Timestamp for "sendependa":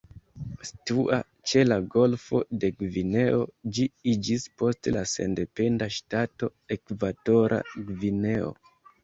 5.13-5.91